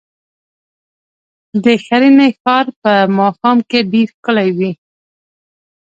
[1.63, 4.71] د ښرنې ښار په ماښام کې ډېر ښکلی وي.